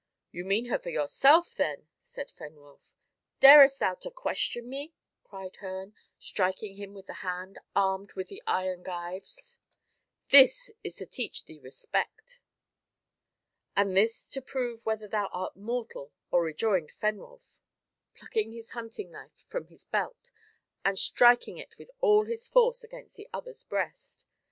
"You 0.31 0.45
mean 0.45 0.65
her 0.65 0.79
for 0.79 0.89
yourself, 0.89 1.53
then?" 1.53 1.87
said 2.01 2.31
Fenwolf. 2.31 2.95
"Darest 3.39 3.77
thou 3.77 3.93
to 3.93 4.09
question 4.09 4.67
me?" 4.67 4.95
cried 5.23 5.57
Herne, 5.57 5.93
striking 6.17 6.75
him 6.75 6.95
with 6.95 7.05
the 7.05 7.13
hand 7.21 7.59
armed 7.75 8.13
with 8.13 8.27
the 8.29 8.41
iron 8.47 8.83
gyves. 8.83 9.59
"This 10.31 10.71
to 10.83 11.05
teach 11.05 11.45
thee 11.45 11.59
respect." 11.59 12.39
And 13.75 13.95
this 13.95 14.25
to 14.29 14.41
prove 14.41 14.87
whether 14.87 15.07
thou 15.07 15.27
art 15.27 15.55
mortal 15.55 16.11
or 16.31 16.41
rejoined 16.41 16.89
Fenwolf, 16.89 17.59
plucking 18.15 18.53
his 18.53 18.71
hunting 18.71 19.11
knife 19.11 19.45
from 19.49 19.67
his 19.67 19.85
belt, 19.85 20.31
and 20.83 20.97
striking 20.97 21.59
it 21.59 21.77
with 21.77 21.91
all 21.99 22.25
his 22.25 22.47
force 22.47 22.83
against 22.83 23.17
the 23.17 23.29
other's 23.31 23.63
breast. 23.63 24.25